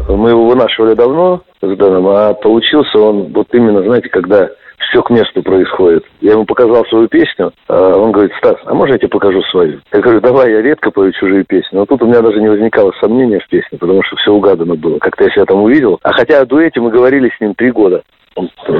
[0.09, 4.49] мы его вынашивали давно а получился он вот именно, знаете, когда
[4.89, 6.03] все к месту происходит.
[6.21, 9.79] Я ему показал свою песню, а он говорит, Стас, а можно я тебе покажу свою?
[9.91, 11.75] Я говорю, давай, я редко пою чужие песни.
[11.75, 14.99] Но тут у меня даже не возникало сомнения в песне, потому что все угадано было.
[14.99, 15.99] Как-то я себя там увидел.
[16.03, 18.03] А хотя о дуэте мы говорили с ним три года.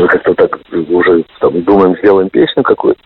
[0.10, 3.00] Как-то так уже там, думаем, сделаем песню какую-то.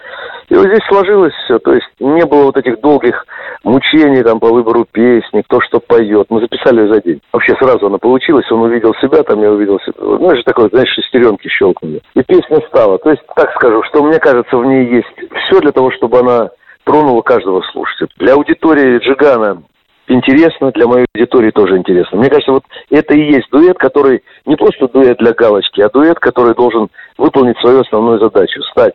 [0.50, 1.60] И вот здесь сложилось все.
[1.60, 3.26] То есть не было вот этих долгих
[3.64, 6.28] мучений там по выбору песни, кто что поет.
[6.30, 7.22] Мы записали за день.
[7.32, 9.94] Вообще сразу она получилась, он увидел себя, там я увидел себя.
[10.00, 12.02] Ну, это же такое, знаешь, шестеренки щелкнули.
[12.16, 12.98] И песня стала.
[12.98, 16.50] То есть, так скажу, что мне кажется, в ней есть все для того, чтобы она
[16.84, 18.10] тронула каждого слушателя.
[18.18, 19.64] Для аудитории Джигана
[20.12, 22.18] интересно, для моей аудитории тоже интересно.
[22.20, 26.20] Мне кажется, вот это и есть дуэт, который не просто дуэт для галочки, а дуэт,
[26.20, 28.62] который должен выполнить свою основную задачу.
[28.72, 28.94] Стать,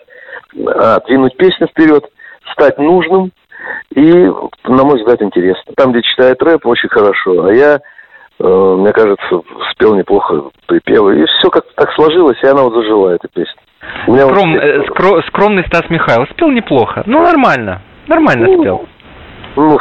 [0.66, 2.04] а, двинуть песню вперед,
[2.52, 3.32] стать нужным
[3.94, 4.12] и,
[4.64, 5.72] на мой взгляд, интересно.
[5.76, 7.44] Там, где читает рэп, очень хорошо.
[7.46, 7.80] А я,
[8.38, 8.44] э,
[8.78, 9.42] мне кажется,
[9.72, 11.20] спел неплохо припевы.
[11.20, 13.60] И все как-то так сложилось, и она вот зажила, эта песня.
[14.06, 17.02] Меня вот Скром- теперь- э, скро- скромный Стас Михайлов спел неплохо.
[17.06, 17.82] Ну, нормально.
[18.06, 18.86] Нормально спел.
[19.57, 19.78] Ну,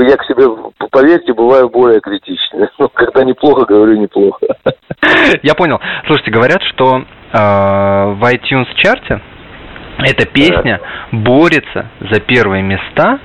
[0.00, 0.46] я к себе,
[0.90, 2.68] поверьте, бываю более критичный.
[2.78, 4.46] Ну, когда неплохо, говорю неплохо.
[5.42, 5.80] Я понял.
[6.06, 7.02] Слушайте, говорят, что э,
[7.32, 9.20] в iTunes чарте
[9.98, 10.80] эта песня
[11.12, 13.20] борется за первые места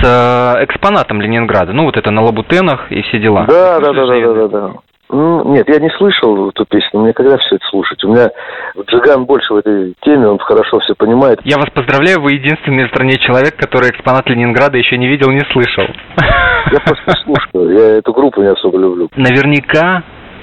[0.00, 1.72] с э, экспонатом Ленинграда.
[1.72, 3.46] Ну, вот это на лабутенах и все дела.
[3.48, 4.72] Да, да, да, да, да, да.
[5.10, 8.02] Ну, нет, я не слышал эту песню, мне когда все это слушать?
[8.04, 8.30] У меня
[8.86, 11.40] Джиган больше в этой теме, он хорошо все понимает.
[11.44, 15.44] Я вас поздравляю, вы единственный в стране человек, который экспонат Ленинграда еще не видел, не
[15.52, 15.84] слышал.
[16.70, 19.08] Я просто слушаю, я эту группу не особо люблю.
[19.16, 20.02] Наверняка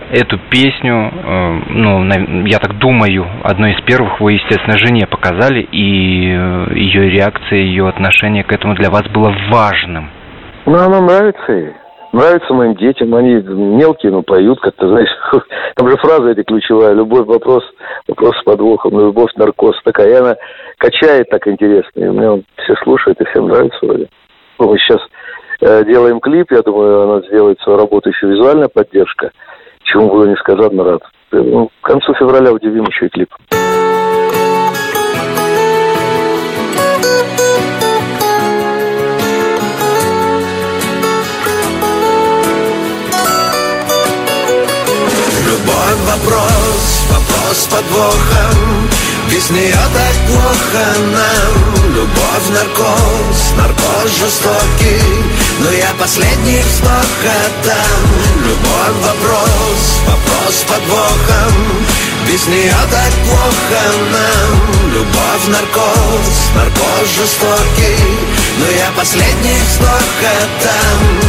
[0.09, 2.03] эту песню, э, ну,
[2.45, 7.88] я так думаю, одной из первых вы, естественно, жене показали, и э, ее реакция, ее
[7.88, 10.09] отношение к этому для вас было важным.
[10.66, 11.74] Ну, она нравится ей.
[12.16, 15.09] Нравится моим детям, они мелкие, но поют как-то, знаешь,
[15.76, 17.61] там же фраза эта ключевая, любовь, вопрос,
[18.07, 20.38] вопрос с подвохом, любовь, наркоз, такая, и она
[20.78, 24.07] качает так интересно, и мне все слушают, и всем нравится вроде.
[24.59, 25.01] Ну, мы сейчас
[25.59, 29.32] э, делаем клип, я думаю, она сделает свою работу еще визуальная поддержка,
[29.84, 31.01] чему буду несказанно рад.
[31.34, 33.34] Ну, к концу февраля удивим еще и клип.
[45.66, 48.88] Любовь вопрос, вопрос подвохом
[49.32, 51.93] Без нее так плохо нам.
[51.95, 55.01] Любовь наркоз, наркоз жестокий.
[55.59, 58.03] Но я последний вздох отдам.
[58.45, 61.53] Любовь вопрос, вопрос подвохом
[62.28, 64.91] Без нее так плохо нам.
[64.93, 68.05] Любовь наркоз, наркоз жестокий.
[68.59, 71.26] Но я последний вздох отдам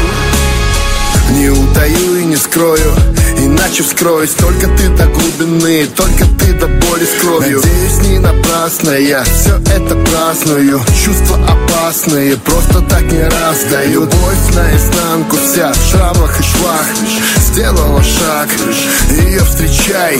[1.36, 2.94] Не утаю и не скрою
[3.36, 4.30] Иначе вскроюсь.
[4.30, 9.56] Только ты до глубины Только ты до боли с кровью Надеюсь, не напрасно я Все
[9.74, 10.80] это праздную.
[11.04, 14.04] Чувства опасные Просто так не раз даю.
[14.04, 16.86] Любовь наизнанку вся В шрамах и швах.
[17.36, 18.48] Сделала шаг
[19.10, 20.18] Ее встречай.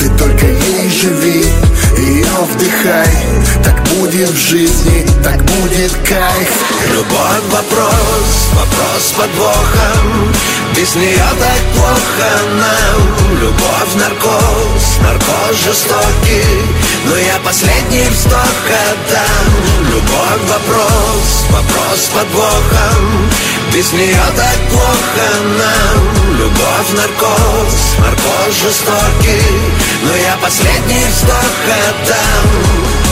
[0.00, 1.44] Ты только ей живи
[1.98, 3.14] Ее вдыхай.
[3.62, 6.50] Так будет в жизни Так будет кайф.
[6.94, 10.45] Любовь вопрос, вопрос с подвохом
[10.76, 16.62] Без нее так плохо нам Любовь наркоз, наркоз жестокий
[17.06, 18.56] Но я последний вздох
[18.90, 23.30] отдам Любовь вопрос, вопрос с подвохом
[23.72, 25.28] Без нее так плохо
[25.58, 29.42] нам Любовь наркоз, наркоз жестокий
[30.02, 31.56] Но я последний вздох
[31.88, 33.05] отдам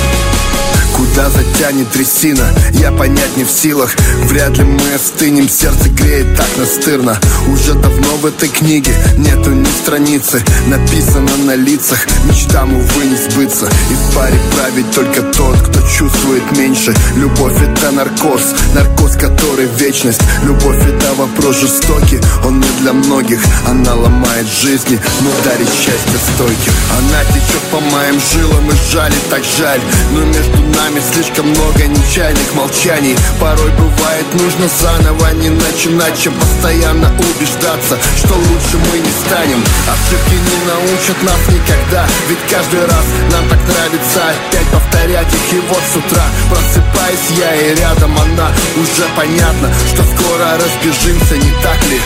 [0.95, 3.95] Куда затянет трясина, я понять не в силах.
[4.24, 7.18] Вряд ли мы остынем, сердце греет так настырно.
[7.49, 10.40] Уже давно в этой книге нету ни страницы.
[10.68, 13.66] Написано на лицах, мечтам, увы, не сбыться.
[13.90, 16.95] И в паре править только тот, кто чувствует меньше.
[17.16, 20.20] Любовь это наркоз, наркоз, который вечность.
[20.45, 23.40] Любовь это вопрос жестокий, он не для многих.
[23.66, 26.72] Она ломает жизни, но дарит счастье стойких.
[26.99, 28.70] Она течет по моим жилам.
[28.70, 29.80] И жалит, так жаль.
[30.12, 33.16] Но между нами слишком много нечаянных молчаний.
[33.41, 39.64] Порой бывает нужно заново не начинать Чем постоянно убеждаться, что лучше мы не станем.
[39.89, 45.61] Ошибки не научат нас никогда Ведь каждый раз нам так нравится опять повторять их И
[45.68, 48.51] вот с утра просыпаюсь я и рядом она.
[48.76, 52.01] Уже понятно, что скоро разбежимся, не так ли?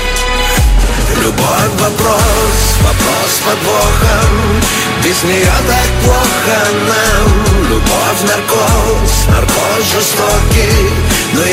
[1.22, 4.62] Любовь вопрос, вопрос с подвохом
[5.02, 7.48] Без нее так плохо нам.
[7.68, 8.67] Любовь наркоз,
[9.36, 11.07] ar požiūris tokį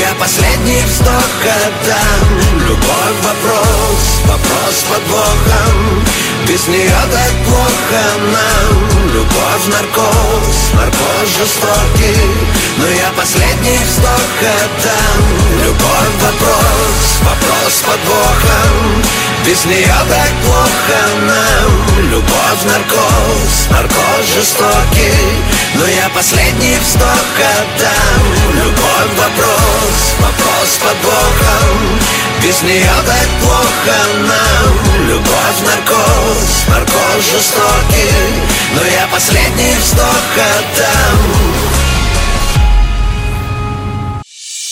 [0.09, 1.33] я последний вздох
[1.65, 2.27] отдам
[2.67, 6.05] Любовь вопрос, вопрос с подвохом
[6.47, 8.03] Без нее так плохо
[8.33, 9.09] нам.
[9.13, 12.29] Любовь наркоз, наркоз жестокий.
[12.77, 15.23] Но я последний вздох отдам
[15.63, 19.05] Любовь вопрос, вопрос с подвохом
[19.45, 22.09] без нее так плохо нам.
[22.09, 25.45] Любовь наркоз, наркоз жестокий.
[25.75, 28.25] Но я последний вздох отдам
[28.55, 31.99] Любовь вопрос, вопрос с подвохом
[32.41, 35.07] Без нее так плохо нам.
[35.07, 38.41] Любовь наркоз, наркоз жестокий.
[38.75, 41.74] Но я последний вздох отдам